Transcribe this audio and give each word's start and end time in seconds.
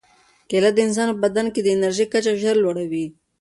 کیله 0.49 0.69
د 0.73 0.77
انسان 0.87 1.07
په 1.13 1.19
بدن 1.25 1.45
کې 1.53 1.61
د 1.63 1.67
انرژۍ 1.75 2.05
کچه 2.13 2.31
ژر 2.41 2.55
لوړوي. 2.63 3.05